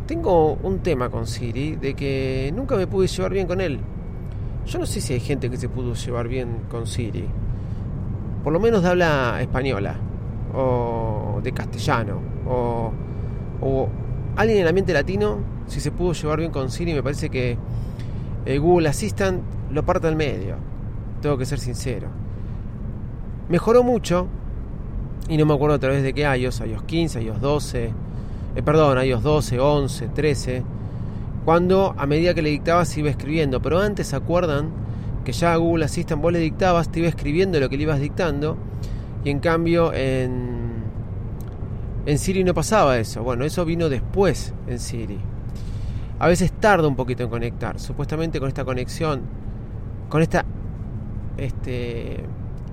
Tengo 0.07 0.55
un 0.55 0.79
tema 0.79 1.09
con 1.09 1.25
Siri 1.25 1.77
de 1.77 1.93
que 1.93 2.51
nunca 2.53 2.75
me 2.75 2.85
pude 2.85 3.07
llevar 3.07 3.31
bien 3.31 3.47
con 3.47 3.61
él. 3.61 3.79
Yo 4.65 4.79
no 4.79 4.85
sé 4.85 4.99
si 4.99 5.13
hay 5.13 5.19
gente 5.19 5.49
que 5.49 5.57
se 5.57 5.69
pudo 5.69 5.93
llevar 5.93 6.27
bien 6.27 6.61
con 6.69 6.87
Siri. 6.87 7.27
Por 8.43 8.51
lo 8.51 8.59
menos 8.59 8.81
de 8.81 8.89
habla 8.89 9.37
española. 9.41 9.95
O 10.55 11.39
de 11.43 11.51
castellano. 11.51 12.19
O, 12.47 12.91
o 13.61 13.89
alguien 14.35 14.57
en 14.57 14.63
el 14.63 14.67
ambiente 14.69 14.93
latino, 14.93 15.37
si 15.67 15.79
se 15.79 15.91
pudo 15.91 16.13
llevar 16.13 16.39
bien 16.39 16.51
con 16.51 16.71
Siri, 16.71 16.93
me 16.93 17.03
parece 17.03 17.29
que 17.29 17.57
el 18.45 18.59
Google 18.59 18.89
Assistant 18.89 19.41
lo 19.71 19.85
parte 19.85 20.07
al 20.07 20.15
medio. 20.15 20.55
Tengo 21.21 21.37
que 21.37 21.45
ser 21.45 21.59
sincero. 21.59 22.07
Mejoró 23.49 23.83
mucho. 23.83 24.27
Y 25.27 25.37
no 25.37 25.45
me 25.45 25.53
acuerdo 25.55 25.75
a 25.75 25.79
través 25.79 26.03
de 26.03 26.13
qué 26.13 26.21
iOS, 26.21 26.61
iOS 26.61 26.83
15, 26.83 27.23
iOS 27.23 27.41
12. 27.41 27.93
eh, 28.55 28.63
perdón, 28.63 29.03
iOS 29.03 29.23
12, 29.23 29.59
11, 29.59 30.07
13, 30.09 30.63
cuando 31.45 31.93
a 31.95 32.07
medida 32.07 32.33
que 32.33 32.41
le 32.41 32.49
dictabas 32.49 32.97
iba 32.97 33.09
escribiendo, 33.09 33.61
pero 33.61 33.79
antes 33.79 34.07
se 34.07 34.15
acuerdan 34.15 34.71
que 35.23 35.31
ya 35.31 35.55
Google 35.55 35.85
Assistant 35.85 36.21
vos 36.21 36.33
le 36.33 36.39
dictabas, 36.39 36.91
te 36.91 36.99
iba 36.99 37.07
escribiendo 37.07 37.59
lo 37.59 37.69
que 37.69 37.77
le 37.77 37.83
ibas 37.83 37.99
dictando, 37.99 38.57
y 39.23 39.29
en 39.29 39.39
cambio 39.39 39.93
en, 39.93 40.83
en 42.05 42.17
Siri 42.17 42.43
no 42.43 42.53
pasaba 42.53 42.97
eso. 42.97 43.23
Bueno, 43.23 43.45
eso 43.45 43.63
vino 43.63 43.89
después 43.89 44.53
en 44.67 44.79
Siri. 44.79 45.19
A 46.17 46.27
veces 46.27 46.51
tarda 46.51 46.87
un 46.87 46.95
poquito 46.95 47.23
en 47.23 47.29
conectar. 47.29 47.79
Supuestamente 47.79 48.39
con 48.39 48.47
esta 48.47 48.65
conexión, 48.65 49.21
con 50.09 50.21
esta 50.21 50.45
este, 51.37 52.23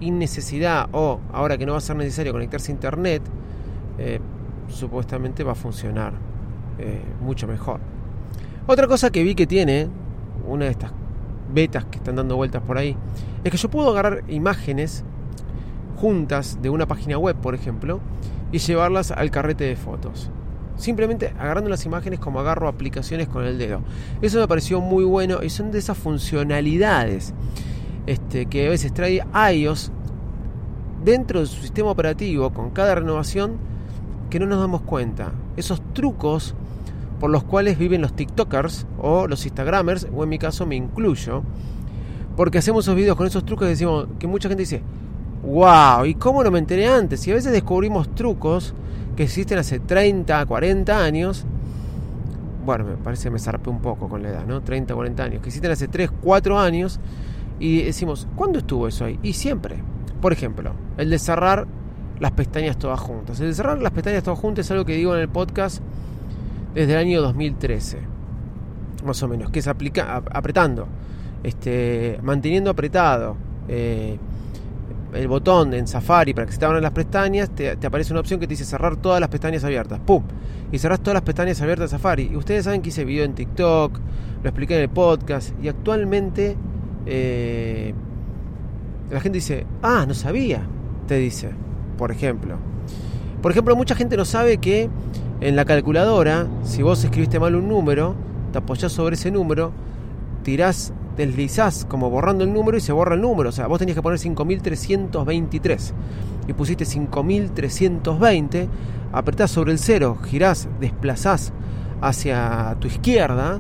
innecesidad 0.00 0.88
o 0.92 1.20
ahora 1.32 1.58
que 1.58 1.66
no 1.66 1.72
va 1.72 1.78
a 1.78 1.82
ser 1.82 1.96
necesario 1.96 2.32
conectarse 2.32 2.70
a 2.70 2.74
internet, 2.74 3.22
eh, 3.98 4.20
supuestamente 4.68 5.44
va 5.44 5.52
a 5.52 5.56
funcionar 5.56 6.12
eh, 6.78 7.02
mucho 7.20 7.46
mejor. 7.46 7.80
Otra 8.66 8.86
cosa 8.86 9.10
que 9.10 9.24
vi 9.24 9.34
que 9.34 9.46
tiene, 9.46 9.88
una 10.46 10.66
de 10.66 10.70
estas 10.70 10.92
betas 11.52 11.84
que 11.86 11.98
están 11.98 12.16
dando 12.16 12.36
vueltas 12.36 12.62
por 12.62 12.78
ahí, 12.78 12.96
es 13.42 13.50
que 13.50 13.56
yo 13.56 13.68
puedo 13.68 13.90
agarrar 13.90 14.22
imágenes 14.28 15.04
juntas 15.96 16.58
de 16.62 16.70
una 16.70 16.86
página 16.86 17.18
web, 17.18 17.36
por 17.36 17.56
ejemplo, 17.56 18.00
y 18.52 18.58
llevarlas 18.58 19.10
al 19.10 19.32
carrete 19.32 19.64
de 19.64 19.74
fotos. 19.74 20.30
Simplemente 20.76 21.34
agarrando 21.38 21.70
las 21.70 21.84
imágenes 21.86 22.20
como 22.20 22.40
agarro 22.40 22.68
aplicaciones 22.68 23.28
con 23.28 23.44
el 23.44 23.58
dedo. 23.58 23.80
Eso 24.20 24.38
me 24.38 24.46
pareció 24.46 24.80
muy 24.80 25.04
bueno 25.04 25.42
y 25.42 25.50
son 25.50 25.72
de 25.72 25.78
esas 25.78 25.98
funcionalidades 25.98 27.34
este, 28.06 28.46
que 28.46 28.66
a 28.66 28.70
veces 28.70 28.94
trae 28.94 29.22
iOS 29.52 29.90
dentro 31.04 31.40
de 31.40 31.46
su 31.46 31.60
sistema 31.60 31.90
operativo 31.90 32.50
con 32.50 32.70
cada 32.70 32.94
renovación 32.94 33.56
que 34.30 34.38
no 34.38 34.46
nos 34.46 34.60
damos 34.60 34.82
cuenta. 34.82 35.32
Esos 35.56 35.82
trucos 35.92 36.54
por 37.22 37.30
los 37.30 37.44
cuales 37.44 37.78
viven 37.78 38.02
los 38.02 38.16
TikTokers 38.16 38.84
o 38.98 39.28
los 39.28 39.46
Instagramers, 39.46 40.08
o 40.12 40.24
en 40.24 40.28
mi 40.28 40.40
caso 40.40 40.66
me 40.66 40.74
incluyo, 40.74 41.44
porque 42.36 42.58
hacemos 42.58 42.84
esos 42.84 42.96
videos 42.96 43.16
con 43.16 43.28
esos 43.28 43.44
trucos 43.44 43.66
y 43.66 43.70
decimos 43.70 44.08
que 44.18 44.26
mucha 44.26 44.48
gente 44.48 44.62
dice, 44.62 44.82
wow, 45.44 46.04
¿y 46.04 46.16
cómo 46.16 46.42
no 46.42 46.50
me 46.50 46.58
enteré 46.58 46.88
antes? 46.88 47.24
Y 47.28 47.30
a 47.30 47.34
veces 47.34 47.52
descubrimos 47.52 48.12
trucos 48.16 48.74
que 49.14 49.22
existen 49.22 49.56
hace 49.56 49.78
30, 49.78 50.44
40 50.46 50.98
años. 50.98 51.46
Bueno, 52.66 52.86
me 52.86 52.96
parece 52.96 53.30
me 53.30 53.38
zarpé 53.38 53.70
un 53.70 53.80
poco 53.80 54.08
con 54.08 54.20
la 54.20 54.30
edad, 54.30 54.44
¿no? 54.44 54.60
30, 54.60 54.92
40 54.92 55.22
años. 55.22 55.42
Que 55.42 55.50
existen 55.50 55.70
hace 55.70 55.86
3, 55.86 56.10
4 56.20 56.58
años. 56.58 56.98
Y 57.60 57.82
decimos, 57.82 58.26
¿cuándo 58.34 58.58
estuvo 58.58 58.88
eso 58.88 59.04
ahí? 59.04 59.20
Y 59.22 59.34
siempre. 59.34 59.76
Por 60.20 60.32
ejemplo, 60.32 60.72
el 60.96 61.08
de 61.08 61.20
cerrar 61.20 61.68
las 62.18 62.32
pestañas 62.32 62.78
todas 62.78 62.98
juntas. 62.98 63.38
El 63.38 63.46
de 63.46 63.54
cerrar 63.54 63.80
las 63.80 63.92
pestañas 63.92 64.24
todas 64.24 64.40
juntas 64.40 64.66
es 64.66 64.72
algo 64.72 64.84
que 64.84 64.96
digo 64.96 65.14
en 65.14 65.20
el 65.20 65.28
podcast 65.28 65.80
desde 66.74 66.92
el 66.92 66.98
año 66.98 67.22
2013. 67.22 67.98
Más 69.04 69.22
o 69.22 69.28
menos. 69.28 69.50
Que 69.50 69.60
es 69.60 69.68
aplica 69.68 70.16
apretando. 70.16 70.86
Este, 71.42 72.18
manteniendo 72.22 72.70
apretado. 72.70 73.36
Eh, 73.68 74.18
el 75.14 75.28
botón 75.28 75.74
en 75.74 75.86
Safari 75.86 76.32
para 76.32 76.46
que 76.46 76.52
se 76.52 76.58
te 76.58 76.64
abran 76.64 76.82
las 76.82 76.92
pestañas, 76.92 77.50
te, 77.50 77.76
aparece 77.84 78.12
una 78.12 78.20
opción 78.20 78.40
que 78.40 78.46
te 78.46 78.52
dice 78.52 78.64
cerrar 78.64 78.96
todas 78.96 79.20
las 79.20 79.28
pestañas 79.28 79.62
abiertas. 79.64 80.00
¡Pum! 80.00 80.22
Y 80.70 80.78
cerrás 80.78 81.00
todas 81.00 81.14
las 81.14 81.22
pestañas 81.22 81.60
abiertas 81.60 81.90
de 81.90 81.96
Safari. 81.96 82.30
Y 82.32 82.36
ustedes 82.36 82.64
saben 82.64 82.80
que 82.80 82.88
hice 82.88 83.04
video 83.04 83.24
en 83.24 83.34
TikTok, 83.34 83.98
lo 84.42 84.48
expliqué 84.48 84.76
en 84.76 84.82
el 84.82 84.88
podcast. 84.88 85.52
Y 85.62 85.68
actualmente 85.68 86.56
eh, 87.06 87.92
la 89.10 89.20
gente 89.20 89.38
dice, 89.38 89.66
ah, 89.82 90.04
no 90.06 90.14
sabía, 90.14 90.62
te 91.06 91.16
dice, 91.16 91.50
por 91.98 92.10
ejemplo. 92.10 92.56
Por 93.42 93.50
ejemplo, 93.50 93.76
mucha 93.76 93.94
gente 93.94 94.16
no 94.16 94.24
sabe 94.24 94.58
que 94.58 94.88
en 95.42 95.56
la 95.56 95.64
calculadora, 95.64 96.46
si 96.62 96.82
vos 96.82 97.02
escribiste 97.02 97.40
mal 97.40 97.56
un 97.56 97.68
número, 97.68 98.14
te 98.52 98.58
apoyás 98.58 98.92
sobre 98.92 99.16
ese 99.16 99.32
número, 99.32 99.72
tirás 100.44 100.92
deslizás 101.16 101.84
como 101.84 102.10
borrando 102.10 102.44
el 102.44 102.52
número 102.52 102.78
y 102.78 102.80
se 102.80 102.92
borra 102.92 103.16
el 103.16 103.22
número. 103.22 103.48
O 103.48 103.52
sea, 103.52 103.66
vos 103.66 103.80
tenías 103.80 103.96
que 103.96 104.02
poner 104.02 104.20
5323 104.20 105.94
y 106.46 106.52
pusiste 106.52 106.84
5320, 106.84 108.68
apretás 109.12 109.50
sobre 109.50 109.72
el 109.72 109.80
cero, 109.80 110.16
girás, 110.22 110.68
desplazás 110.78 111.52
hacia 112.00 112.76
tu 112.78 112.86
izquierda, 112.86 113.58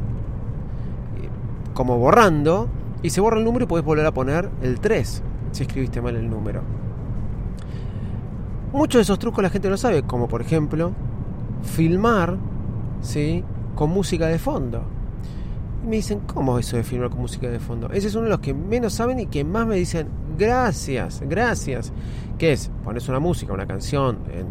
como 1.74 1.98
borrando, 1.98 2.68
y 3.02 3.10
se 3.10 3.20
borra 3.20 3.38
el 3.38 3.44
número 3.44 3.64
y 3.64 3.68
podés 3.68 3.84
volver 3.84 4.06
a 4.06 4.12
poner 4.12 4.48
el 4.62 4.78
3 4.78 5.22
si 5.50 5.62
escribiste 5.64 6.00
mal 6.00 6.14
el 6.14 6.30
número. 6.30 6.62
Muchos 8.72 9.00
de 9.00 9.02
esos 9.02 9.18
trucos 9.18 9.42
la 9.42 9.50
gente 9.50 9.68
no 9.68 9.76
sabe, 9.76 10.04
como 10.04 10.28
por 10.28 10.42
ejemplo 10.42 10.92
filmar 11.62 12.36
¿sí? 13.00 13.44
con 13.74 13.90
música 13.90 14.26
de 14.26 14.38
fondo. 14.38 14.82
Y 15.84 15.86
me 15.86 15.96
dicen, 15.96 16.20
¿cómo 16.20 16.58
eso 16.58 16.76
de 16.76 16.84
filmar 16.84 17.10
con 17.10 17.20
música 17.20 17.48
de 17.48 17.58
fondo? 17.58 17.90
Ese 17.90 18.08
es 18.08 18.14
uno 18.14 18.24
de 18.24 18.30
los 18.30 18.40
que 18.40 18.54
menos 18.54 18.92
saben 18.92 19.18
y 19.18 19.26
que 19.26 19.44
más 19.44 19.66
me 19.66 19.76
dicen, 19.76 20.08
gracias, 20.38 21.22
gracias. 21.28 21.92
¿Qué 22.38 22.52
es? 22.52 22.70
Pones 22.84 23.08
una 23.08 23.18
música, 23.18 23.52
una 23.52 23.66
canción 23.66 24.18
en 24.32 24.46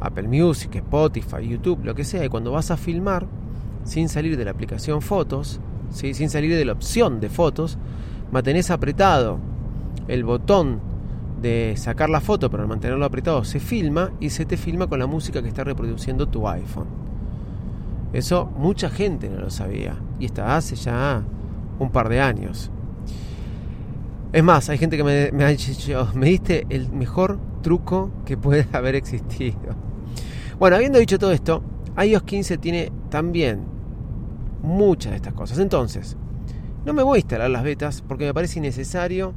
Apple 0.00 0.28
Music, 0.28 0.74
Spotify, 0.76 1.46
YouTube, 1.46 1.84
lo 1.84 1.94
que 1.94 2.04
sea, 2.04 2.24
y 2.24 2.28
cuando 2.28 2.52
vas 2.52 2.70
a 2.70 2.76
filmar, 2.76 3.26
sin 3.84 4.08
salir 4.08 4.36
de 4.36 4.44
la 4.44 4.50
aplicación 4.50 5.02
fotos, 5.02 5.60
¿sí? 5.90 6.14
sin 6.14 6.30
salir 6.30 6.56
de 6.56 6.64
la 6.64 6.72
opción 6.72 7.20
de 7.20 7.28
fotos, 7.28 7.78
mantenés 8.32 8.70
apretado 8.70 9.38
el 10.08 10.24
botón 10.24 10.80
de 11.40 11.74
sacar 11.76 12.10
la 12.10 12.20
foto, 12.20 12.50
pero 12.50 12.62
al 12.62 12.68
mantenerlo 12.68 13.04
apretado 13.04 13.44
se 13.44 13.60
filma 13.60 14.12
y 14.20 14.30
se 14.30 14.44
te 14.44 14.56
filma 14.56 14.86
con 14.86 14.98
la 14.98 15.06
música 15.06 15.42
que 15.42 15.48
está 15.48 15.64
reproduciendo 15.64 16.26
tu 16.26 16.46
iPhone. 16.48 16.86
Eso 18.12 18.46
mucha 18.56 18.90
gente 18.90 19.28
no 19.28 19.40
lo 19.40 19.50
sabía. 19.50 19.96
Y 20.18 20.26
está 20.26 20.56
hace 20.56 20.76
ya 20.76 21.22
un 21.78 21.90
par 21.90 22.08
de 22.08 22.20
años. 22.20 22.70
Es 24.32 24.44
más, 24.44 24.68
hay 24.68 24.78
gente 24.78 24.96
que 24.96 25.04
me, 25.04 25.44
ha 25.44 25.48
dicho, 25.48 26.08
me 26.14 26.26
diste 26.26 26.66
el 26.68 26.90
mejor 26.90 27.38
truco 27.62 28.10
que 28.24 28.36
puede 28.36 28.66
haber 28.72 28.94
existido. 28.94 29.74
Bueno, 30.58 30.76
habiendo 30.76 30.98
dicho 30.98 31.18
todo 31.18 31.32
esto, 31.32 31.62
iOS 32.02 32.22
15 32.22 32.58
tiene 32.58 32.92
también 33.08 33.64
muchas 34.62 35.12
de 35.12 35.16
estas 35.16 35.34
cosas. 35.34 35.58
Entonces, 35.58 36.16
no 36.84 36.92
me 36.92 37.02
voy 37.02 37.16
a 37.16 37.20
instalar 37.20 37.50
las 37.50 37.62
betas 37.62 38.02
porque 38.02 38.26
me 38.26 38.34
parece 38.34 38.58
innecesario 38.58 39.34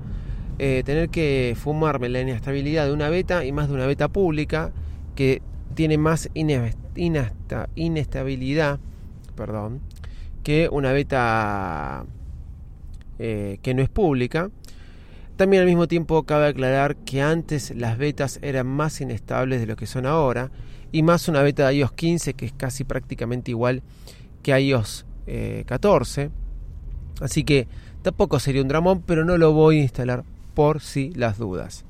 eh, 0.60 0.84
tener 0.86 1.10
que 1.10 1.56
fumarme 1.60 2.10
la 2.10 2.22
inestabilidad 2.22 2.86
de 2.86 2.94
una 2.94 3.10
beta 3.10 3.44
y 3.46 3.52
más 3.52 3.68
de 3.68 3.74
una 3.74 3.88
beta 3.88 4.08
pública 4.08 4.72
que 5.16 5.42
tiene 5.74 5.98
más 5.98 6.30
inestabilidad 7.76 8.80
que 10.44 10.70
una 10.72 10.92
beta 10.92 12.06
eh, 13.18 13.58
que 13.62 13.74
no 13.74 13.82
es 13.82 13.90
pública. 13.90 14.52
También 15.36 15.62
al 15.62 15.68
mismo 15.68 15.88
tiempo 15.88 16.24
cabe 16.24 16.48
aclarar 16.48 16.96
que 16.98 17.24
antes 17.24 17.76
las 17.76 17.98
betas 17.98 18.38
eran 18.44 18.68
más 18.68 19.02
inestables 19.02 19.60
de 19.60 19.66
lo 19.66 19.76
que 19.76 19.88
son 19.88 20.06
ahora 20.06 20.52
y 20.92 21.02
más 21.02 21.28
una 21.28 21.42
beta 21.42 21.68
de 21.68 21.78
iOS 21.78 21.94
15 21.94 22.36
que 22.36 22.46
es 22.46 22.54
casi 22.54 22.84
prácticamente 22.84 23.50
igual 23.50 23.82
que 24.44 24.60
iOS 24.60 25.06
14. 25.66 26.22
Eh, 26.22 26.30
Así 27.22 27.44
que 27.44 27.68
tampoco 28.02 28.40
sería 28.40 28.62
un 28.62 28.68
dramón, 28.68 29.02
pero 29.02 29.24
no 29.26 29.38
lo 29.38 29.54
voy 29.54 29.80
a 29.80 29.84
instalar 29.84 30.24
por 30.54 30.82
si 30.82 31.12
las 31.12 31.38
dudas. 31.38 31.86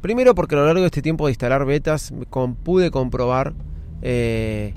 Primero 0.00 0.34
porque 0.34 0.54
a 0.54 0.58
lo 0.58 0.66
largo 0.66 0.80
de 0.80 0.86
este 0.86 1.02
tiempo 1.02 1.26
de 1.26 1.32
instalar 1.32 1.64
betas 1.64 2.12
pude 2.64 2.90
comprobar 2.90 3.54
eh, 4.02 4.74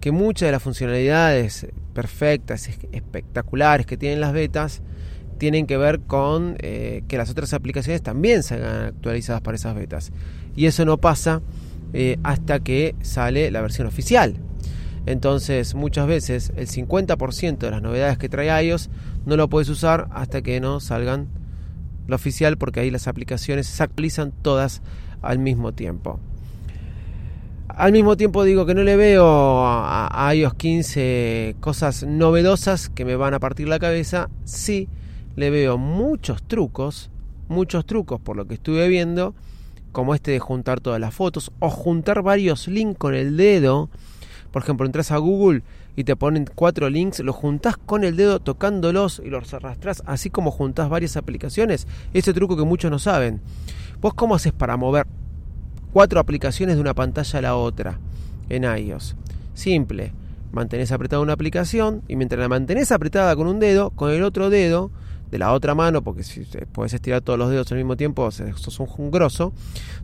que 0.00 0.12
muchas 0.12 0.46
de 0.48 0.52
las 0.52 0.62
funcionalidades 0.62 1.66
perfectas, 1.94 2.68
espectaculares 2.92 3.86
que 3.86 3.96
tienen 3.96 4.20
las 4.20 4.32
betas, 4.32 4.82
tienen 5.38 5.66
que 5.66 5.76
ver 5.76 6.00
con 6.00 6.56
eh, 6.58 7.02
que 7.08 7.16
las 7.16 7.30
otras 7.30 7.54
aplicaciones 7.54 8.02
también 8.02 8.42
se 8.42 8.54
hagan 8.54 8.86
actualizadas 8.86 9.40
para 9.40 9.56
esas 9.56 9.74
betas. 9.74 10.12
Y 10.54 10.66
eso 10.66 10.84
no 10.84 10.98
pasa 10.98 11.40
eh, 11.94 12.18
hasta 12.22 12.60
que 12.60 12.94
sale 13.00 13.50
la 13.50 13.62
versión 13.62 13.86
oficial. 13.86 14.34
Entonces 15.06 15.74
muchas 15.74 16.06
veces 16.06 16.52
el 16.56 16.68
50% 16.68 17.58
de 17.58 17.70
las 17.70 17.80
novedades 17.80 18.18
que 18.18 18.28
trae 18.28 18.66
iOS 18.66 18.90
no 19.24 19.36
lo 19.36 19.48
puedes 19.48 19.70
usar 19.70 20.08
hasta 20.10 20.42
que 20.42 20.60
no 20.60 20.80
salgan 20.80 21.28
la 22.08 22.16
oficial 22.16 22.56
porque 22.58 22.80
ahí 22.80 22.90
las 22.90 23.06
aplicaciones 23.06 23.68
se 23.68 23.82
actualizan 23.82 24.32
todas 24.32 24.82
al 25.22 25.38
mismo 25.38 25.72
tiempo. 25.72 26.18
Al 27.68 27.92
mismo 27.92 28.16
tiempo 28.16 28.42
digo 28.42 28.66
que 28.66 28.74
no 28.74 28.82
le 28.82 28.96
veo 28.96 29.24
a, 29.64 30.34
iOS 30.34 30.54
15 30.54 31.56
cosas 31.60 32.02
novedosas 32.02 32.88
que 32.88 33.04
me 33.04 33.14
van 33.14 33.34
a 33.34 33.38
partir 33.38 33.68
la 33.68 33.78
cabeza. 33.78 34.30
Sí, 34.44 34.88
le 35.36 35.50
veo 35.50 35.78
muchos 35.78 36.42
trucos, 36.42 37.10
muchos 37.46 37.86
trucos 37.86 38.20
por 38.20 38.36
lo 38.36 38.48
que 38.48 38.54
estuve 38.54 38.88
viendo, 38.88 39.34
como 39.92 40.14
este 40.14 40.32
de 40.32 40.40
juntar 40.40 40.80
todas 40.80 40.98
las 40.98 41.14
fotos 41.14 41.52
o 41.60 41.70
juntar 41.70 42.22
varios 42.22 42.66
links 42.66 42.98
con 42.98 43.14
el 43.14 43.36
dedo. 43.36 43.90
Por 44.50 44.62
ejemplo, 44.62 44.86
entras 44.86 45.12
a 45.12 45.18
Google 45.18 45.62
y 45.98 46.04
te 46.04 46.14
ponen 46.14 46.48
cuatro 46.54 46.88
links, 46.88 47.18
los 47.18 47.34
juntás 47.34 47.76
con 47.76 48.04
el 48.04 48.14
dedo 48.14 48.38
tocándolos 48.38 49.20
y 49.24 49.30
los 49.30 49.52
arrastrás, 49.52 50.04
así 50.06 50.30
como 50.30 50.52
juntás 50.52 50.88
varias 50.88 51.16
aplicaciones. 51.16 51.88
Ese 52.14 52.32
truco 52.32 52.56
que 52.56 52.62
muchos 52.62 52.88
no 52.88 53.00
saben. 53.00 53.40
¿Vos 54.00 54.14
cómo 54.14 54.36
haces 54.36 54.52
para 54.52 54.76
mover 54.76 55.08
cuatro 55.92 56.20
aplicaciones 56.20 56.76
de 56.76 56.82
una 56.82 56.94
pantalla 56.94 57.40
a 57.40 57.42
la 57.42 57.56
otra 57.56 57.98
en 58.48 58.62
iOS? 58.62 59.16
Simple. 59.54 60.12
Mantenés 60.52 60.92
apretada 60.92 61.20
una 61.20 61.32
aplicación 61.32 62.02
y 62.06 62.14
mientras 62.14 62.40
la 62.40 62.48
mantenés 62.48 62.92
apretada 62.92 63.34
con 63.34 63.48
un 63.48 63.58
dedo, 63.58 63.90
con 63.90 64.12
el 64.12 64.22
otro 64.22 64.50
dedo 64.50 64.92
de 65.32 65.38
la 65.38 65.52
otra 65.52 65.74
mano, 65.74 66.02
porque 66.02 66.22
si 66.22 66.46
puedes 66.70 66.94
estirar 66.94 67.22
todos 67.22 67.40
los 67.40 67.50
dedos 67.50 67.72
al 67.72 67.78
mismo 67.78 67.96
tiempo, 67.96 68.30
sos 68.30 68.78
un 68.78 69.10
grosso, 69.10 69.52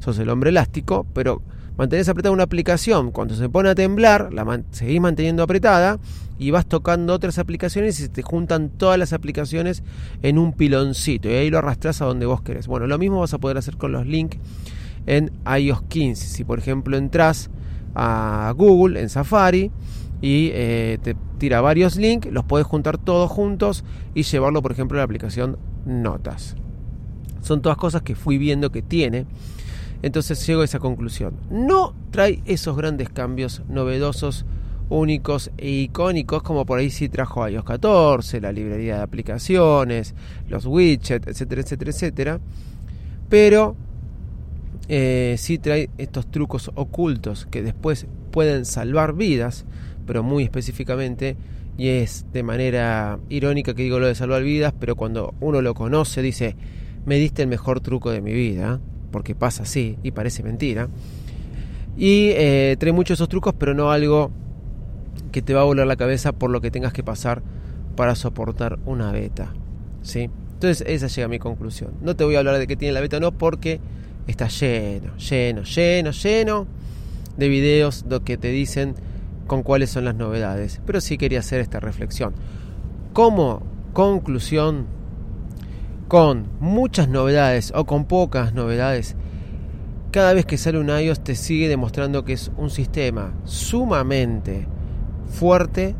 sos 0.00 0.18
el 0.18 0.28
hombre 0.28 0.50
elástico, 0.50 1.06
pero 1.14 1.40
mantenés 1.76 2.08
apretada 2.08 2.32
una 2.32 2.44
aplicación, 2.44 3.10
cuando 3.10 3.34
se 3.34 3.48
pone 3.48 3.68
a 3.68 3.74
temblar, 3.74 4.32
la 4.32 4.62
seguís 4.70 5.00
manteniendo 5.00 5.42
apretada 5.42 5.98
y 6.38 6.50
vas 6.50 6.66
tocando 6.66 7.14
otras 7.14 7.38
aplicaciones 7.38 7.98
y 7.98 8.02
se 8.04 8.08
te 8.08 8.22
juntan 8.22 8.70
todas 8.70 8.98
las 8.98 9.12
aplicaciones 9.12 9.82
en 10.22 10.38
un 10.38 10.52
piloncito 10.52 11.28
y 11.28 11.34
ahí 11.34 11.50
lo 11.50 11.58
arrastras 11.58 12.02
a 12.02 12.06
donde 12.06 12.26
vos 12.26 12.42
querés. 12.42 12.66
Bueno, 12.66 12.86
lo 12.86 12.98
mismo 12.98 13.20
vas 13.20 13.34
a 13.34 13.38
poder 13.38 13.56
hacer 13.56 13.76
con 13.76 13.92
los 13.92 14.06
links 14.06 14.38
en 15.06 15.32
iOS 15.58 15.82
15. 15.82 16.26
Si 16.26 16.44
por 16.44 16.58
ejemplo 16.58 16.96
entras 16.96 17.50
a 17.94 18.52
Google 18.56 19.00
en 19.00 19.08
Safari 19.08 19.70
y 20.20 20.50
eh, 20.52 20.98
te 21.02 21.14
tira 21.38 21.60
varios 21.60 21.96
links, 21.96 22.30
los 22.32 22.44
puedes 22.44 22.66
juntar 22.66 22.98
todos 22.98 23.30
juntos 23.30 23.84
y 24.14 24.22
llevarlo 24.22 24.62
por 24.62 24.72
ejemplo 24.72 24.98
a 24.98 25.00
la 25.00 25.04
aplicación 25.04 25.58
Notas. 25.86 26.56
Son 27.42 27.60
todas 27.60 27.76
cosas 27.76 28.02
que 28.02 28.14
fui 28.14 28.38
viendo 28.38 28.72
que 28.72 28.80
tiene 28.80 29.26
entonces 30.04 30.46
llego 30.46 30.60
a 30.60 30.66
esa 30.66 30.80
conclusión. 30.80 31.34
No 31.50 31.94
trae 32.10 32.42
esos 32.44 32.76
grandes 32.76 33.08
cambios 33.08 33.62
novedosos, 33.70 34.44
únicos 34.90 35.50
e 35.56 35.70
icónicos 35.70 36.42
como 36.42 36.66
por 36.66 36.78
ahí 36.78 36.90
sí 36.90 37.08
trajo 37.08 37.48
iOS 37.48 37.64
14, 37.64 38.42
la 38.42 38.52
librería 38.52 38.98
de 38.98 39.02
aplicaciones, 39.02 40.14
los 40.46 40.66
widgets, 40.66 41.26
etcétera, 41.26 41.62
etcétera, 41.62 41.90
etcétera. 41.90 42.40
Pero 43.30 43.76
eh, 44.88 45.36
sí 45.38 45.56
trae 45.56 45.88
estos 45.96 46.30
trucos 46.30 46.70
ocultos 46.74 47.48
que 47.50 47.62
después 47.62 48.06
pueden 48.30 48.66
salvar 48.66 49.14
vidas, 49.14 49.64
pero 50.06 50.22
muy 50.22 50.44
específicamente, 50.44 51.38
y 51.78 51.88
es 51.88 52.26
de 52.30 52.42
manera 52.42 53.18
irónica 53.30 53.72
que 53.72 53.84
digo 53.84 53.98
lo 53.98 54.06
de 54.06 54.14
salvar 54.14 54.42
vidas, 54.42 54.74
pero 54.78 54.96
cuando 54.96 55.32
uno 55.40 55.62
lo 55.62 55.72
conoce 55.72 56.20
dice, 56.20 56.56
me 57.06 57.16
diste 57.16 57.40
el 57.40 57.48
mejor 57.48 57.80
truco 57.80 58.10
de 58.10 58.20
mi 58.20 58.34
vida 58.34 58.80
porque 59.14 59.36
pasa 59.36 59.62
así 59.62 59.96
y 60.02 60.10
parece 60.10 60.42
mentira. 60.42 60.88
Y 61.96 62.30
eh, 62.30 62.74
trae 62.80 62.90
muchos 62.90 63.16
esos 63.16 63.28
trucos, 63.28 63.54
pero 63.56 63.72
no 63.72 63.92
algo 63.92 64.32
que 65.30 65.40
te 65.40 65.54
va 65.54 65.60
a 65.60 65.64
volar 65.64 65.86
la 65.86 65.94
cabeza 65.94 66.32
por 66.32 66.50
lo 66.50 66.60
que 66.60 66.72
tengas 66.72 66.92
que 66.92 67.04
pasar 67.04 67.40
para 67.94 68.16
soportar 68.16 68.80
una 68.86 69.12
beta. 69.12 69.54
¿sí? 70.02 70.30
Entonces 70.54 70.84
esa 70.88 71.06
llega 71.06 71.26
a 71.26 71.28
mi 71.28 71.38
conclusión. 71.38 71.92
No 72.02 72.16
te 72.16 72.24
voy 72.24 72.34
a 72.34 72.40
hablar 72.40 72.58
de 72.58 72.66
qué 72.66 72.74
tiene 72.74 72.92
la 72.92 73.00
beta 73.00 73.20
no, 73.20 73.30
porque 73.30 73.78
está 74.26 74.48
lleno, 74.48 75.16
lleno, 75.16 75.62
lleno, 75.62 76.10
lleno 76.10 76.66
de 77.36 77.48
videos 77.48 78.04
que 78.24 78.36
te 78.36 78.48
dicen 78.48 78.96
con 79.46 79.62
cuáles 79.62 79.90
son 79.90 80.06
las 80.06 80.16
novedades. 80.16 80.80
Pero 80.84 81.00
sí 81.00 81.18
quería 81.18 81.38
hacer 81.38 81.60
esta 81.60 81.78
reflexión. 81.78 82.34
Como 83.12 83.62
conclusión, 83.92 84.86
con 86.08 86.48
muchas 86.60 87.08
novedades 87.08 87.72
o 87.74 87.84
con 87.84 88.04
pocas 88.04 88.52
novedades, 88.54 89.16
cada 90.10 90.32
vez 90.32 90.46
que 90.46 90.58
sale 90.58 90.78
un 90.78 90.90
iOS 90.90 91.24
te 91.24 91.34
sigue 91.34 91.68
demostrando 91.68 92.24
que 92.24 92.34
es 92.34 92.52
un 92.56 92.70
sistema 92.70 93.34
sumamente 93.44 94.68
fuerte, 95.26 95.96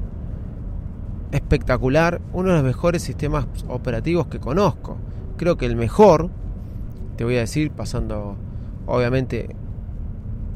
espectacular, 1.32 2.20
uno 2.32 2.50
de 2.50 2.54
los 2.54 2.64
mejores 2.64 3.02
sistemas 3.02 3.46
operativos 3.66 4.28
que 4.28 4.38
conozco. 4.38 4.99
Creo 5.37 5.56
que 5.56 5.66
el 5.66 5.75
mejor, 5.75 6.30
te 7.16 7.25
voy 7.25 7.37
a 7.37 7.40
decir, 7.40 7.73
pasando 7.73 8.37
obviamente 8.87 9.56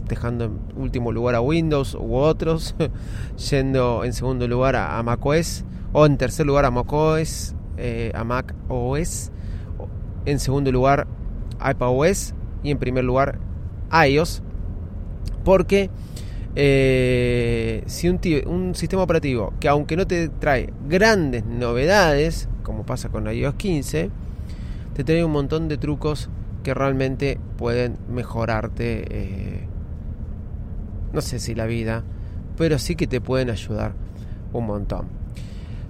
dejando 0.07 0.45
en 0.45 0.61
último 0.77 1.11
lugar 1.11 1.35
a 1.35 1.41
Windows 1.41 1.95
u 1.95 2.15
otros, 2.15 2.77
yendo 3.51 4.05
en 4.05 4.13
segundo 4.13 4.47
lugar 4.47 4.77
a, 4.77 5.03
macOS 5.03 5.65
o 5.93 6.07
en 6.07 6.17
tercer 6.17 6.47
lugar 6.47 6.65
a 6.65 6.71
macOS, 6.71 7.55
eh, 7.77 8.13
a 8.15 8.25
Mac 8.25 8.55
OS 8.69 9.33
en 10.31 10.39
segundo 10.39 10.71
lugar 10.71 11.07
iPadOS 11.59 12.35
y 12.63 12.71
en 12.71 12.79
primer 12.79 13.05
lugar 13.05 13.39
iOS, 14.07 14.43
porque 15.45 15.91
eh, 16.55 17.83
si 17.87 18.09
un, 18.09 18.75
sistema 18.75 19.03
operativo 19.03 19.55
que 19.61 19.69
aunque 19.69 19.97
no 19.97 20.07
te 20.07 20.29
trae 20.29 20.73
grandes 20.87 21.45
novedades, 21.47 22.49
como 22.63 22.85
pasa 22.85 23.09
con 23.09 23.27
iOS 23.33 23.55
15, 23.55 24.11
te 24.95 25.05
trae 25.05 25.25
un 25.25 25.33
montón 25.33 25.69
de 25.69 25.79
trucos 25.79 26.29
que 26.63 26.75
realmente 26.75 27.41
pueden 27.57 27.97
mejorarte, 28.11 29.05
eh, 29.09 29.69
no 31.13 31.23
sé 31.23 31.39
si 31.39 31.55
la 31.55 31.65
vida, 31.65 32.05
pero 32.57 32.79
sí 32.79 32.97
que 32.97 33.07
te 33.07 33.23
pueden 33.23 33.49
ayudar 33.49 33.95
un 34.53 34.67
montón. 34.67 35.07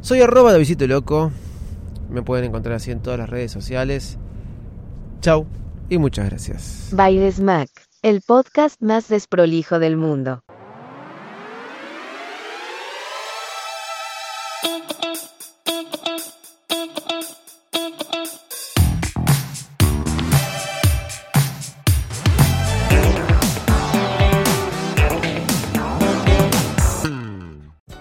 Soy 0.01 0.20
arroba 0.20 0.53
de 0.53 0.61
Visito 0.61 0.87
Loco, 0.87 1.33
me 2.09 2.22
pueden 2.22 2.44
encontrar 2.44 2.77
así 2.77 2.92
en 2.92 3.01
todas 3.01 3.18
las 3.18 3.29
redes 3.29 3.51
sociales. 3.51 4.18
Chau 5.20 5.46
y 5.88 5.98
muchas 5.98 6.26
gracias. 6.26 6.90
Baires 6.92 7.40
Mac, 7.40 7.68
el 8.02 8.20
podcast 8.20 8.81
más 8.83 9.09
desprolijo 9.09 9.78
del 9.78 9.96
mundo. 9.96 10.42